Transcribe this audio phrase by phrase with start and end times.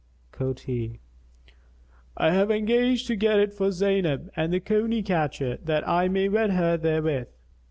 [0.31, 0.99] Quoth he,
[2.17, 6.49] "I have engaged to get it for Zaynab the Coney catcher, that I may wed
[6.53, 7.27] her therewith."